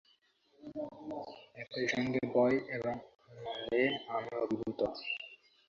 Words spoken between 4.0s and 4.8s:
আমি অভিভূত।